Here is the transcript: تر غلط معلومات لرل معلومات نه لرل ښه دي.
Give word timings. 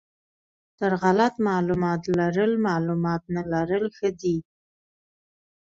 تر 0.79 0.91
غلط 1.03 1.33
معلومات 1.49 2.01
لرل 2.17 2.53
معلومات 2.67 3.21
نه 3.33 3.41
لرل 3.51 3.85
ښه 3.95 4.09
دي. 4.21 4.37